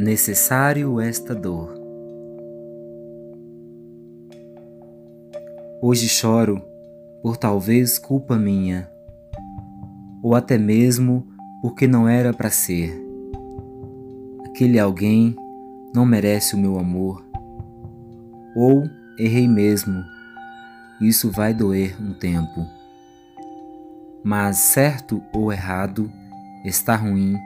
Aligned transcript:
necessário 0.00 0.98
esta 0.98 1.34
dor. 1.34 1.74
Hoje 5.82 6.08
choro 6.08 6.62
por 7.22 7.36
talvez 7.36 7.98
culpa 7.98 8.38
minha, 8.38 8.90
ou 10.22 10.34
até 10.34 10.56
mesmo 10.56 11.26
porque 11.60 11.86
não 11.86 12.08
era 12.08 12.32
para 12.32 12.48
ser. 12.48 12.98
Aquele 14.46 14.78
alguém 14.78 15.36
não 15.94 16.06
merece 16.06 16.54
o 16.54 16.58
meu 16.58 16.78
amor, 16.78 17.22
ou 18.56 18.84
errei 19.18 19.46
mesmo, 19.46 20.02
isso 20.98 21.30
vai 21.30 21.52
doer 21.52 21.94
um 22.00 22.14
tempo. 22.14 22.66
Mas 24.24 24.56
certo 24.56 25.22
ou 25.34 25.52
errado, 25.52 26.10
está 26.64 26.96
ruim 26.96 27.36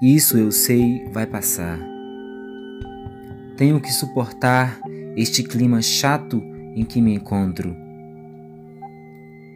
isso 0.00 0.38
eu 0.38 0.52
sei 0.52 1.08
vai 1.12 1.26
passar. 1.26 1.76
Tenho 3.56 3.80
que 3.80 3.92
suportar 3.92 4.80
este 5.16 5.42
clima 5.42 5.82
chato 5.82 6.40
em 6.76 6.84
que 6.84 7.00
me 7.00 7.12
encontro. 7.12 7.74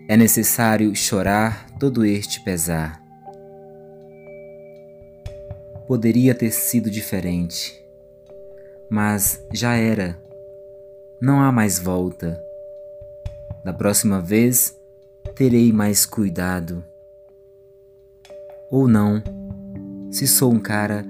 É 0.09 0.17
necessário 0.17 0.93
chorar 0.97 1.71
todo 1.79 2.05
este 2.05 2.43
pesar. 2.43 3.01
Poderia 5.87 6.35
ter 6.35 6.51
sido 6.51 6.91
diferente, 6.91 7.81
mas 8.91 9.47
já 9.53 9.75
era. 9.75 10.21
Não 11.21 11.41
há 11.41 11.53
mais 11.53 11.79
volta. 11.79 12.43
Da 13.65 13.73
próxima 13.73 14.21
vez 14.21 14.77
terei 15.37 15.73
mais 15.73 16.05
cuidado. 16.05 16.85
Ou 18.69 18.89
não 18.89 19.23
se 20.13 20.29
sou 20.29 20.53
um 20.53 20.61
cara 20.61 21.05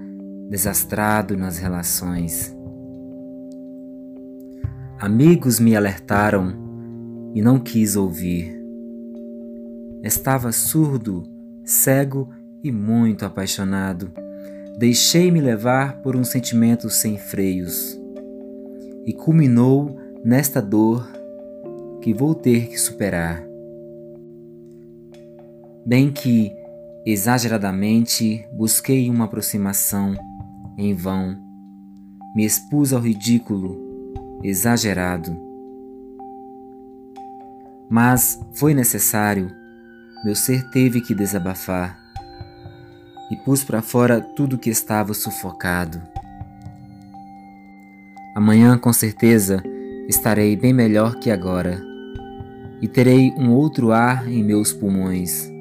desastrado 0.48 1.36
nas 1.36 1.58
relações. 1.58 2.56
Amigos 4.98 5.58
me 5.58 5.74
alertaram 5.74 6.54
e 7.34 7.42
não 7.42 7.58
quis 7.58 7.96
ouvir. 7.96 8.56
Estava 10.04 10.52
surdo, 10.52 11.24
cego 11.64 12.30
e 12.62 12.70
muito 12.70 13.24
apaixonado. 13.24 14.12
Deixei-me 14.78 15.40
levar 15.40 16.00
por 16.00 16.14
um 16.14 16.22
sentimento 16.22 16.88
sem 16.88 17.18
freios 17.18 17.98
e 19.04 19.12
culminou 19.12 19.98
nesta 20.24 20.62
dor 20.62 21.10
que 22.00 22.14
vou 22.14 22.36
ter 22.36 22.68
que 22.68 22.78
superar. 22.78 23.44
Bem 25.84 26.12
que 26.12 26.61
Exageradamente 27.04 28.46
busquei 28.52 29.10
uma 29.10 29.24
aproximação, 29.24 30.14
em 30.78 30.94
vão. 30.94 31.36
Me 32.32 32.44
expus 32.44 32.92
ao 32.92 33.00
ridículo, 33.00 33.76
exagerado. 34.40 35.36
Mas 37.90 38.40
foi 38.52 38.72
necessário, 38.72 39.50
meu 40.24 40.36
ser 40.36 40.70
teve 40.70 41.00
que 41.00 41.12
desabafar 41.12 41.98
e 43.32 43.36
pus 43.44 43.64
para 43.64 43.82
fora 43.82 44.20
tudo 44.20 44.56
que 44.56 44.70
estava 44.70 45.12
sufocado. 45.12 46.00
Amanhã, 48.36 48.78
com 48.78 48.92
certeza, 48.92 49.60
estarei 50.08 50.54
bem 50.54 50.72
melhor 50.72 51.16
que 51.16 51.32
agora 51.32 51.82
e 52.80 52.86
terei 52.86 53.32
um 53.32 53.50
outro 53.50 53.90
ar 53.90 54.30
em 54.30 54.44
meus 54.44 54.72
pulmões 54.72 55.51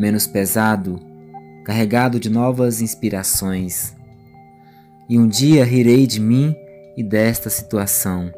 menos 0.00 0.26
pesado, 0.26 0.98
carregado 1.62 2.18
de 2.18 2.30
novas 2.30 2.80
inspirações. 2.80 3.94
E 5.06 5.18
um 5.18 5.28
dia 5.28 5.62
rirei 5.62 6.06
de 6.06 6.18
mim 6.18 6.56
e 6.96 7.02
desta 7.02 7.50
situação. 7.50 8.32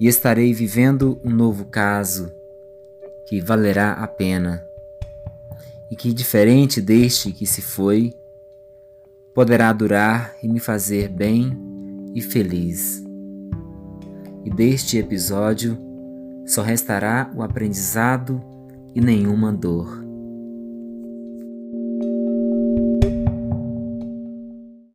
E 0.00 0.06
estarei 0.06 0.54
vivendo 0.54 1.20
um 1.22 1.28
novo 1.28 1.66
caso 1.66 2.32
que 3.26 3.42
valerá 3.42 3.92
a 3.92 4.08
pena 4.08 4.64
e 5.90 5.96
que, 5.96 6.14
diferente 6.14 6.80
deste 6.80 7.30
que 7.30 7.44
se 7.44 7.60
foi, 7.60 8.14
poderá 9.34 9.70
durar 9.70 10.34
e 10.42 10.48
me 10.48 10.60
fazer 10.60 11.10
bem 11.10 11.54
e 12.14 12.22
feliz. 12.22 13.04
E 14.46 14.50
deste 14.50 14.96
episódio 14.96 15.78
só 16.46 16.62
restará 16.62 17.30
o 17.36 17.42
aprendizado 17.42 18.42
e 18.94 19.00
nenhuma 19.00 19.52
dor. 19.52 20.07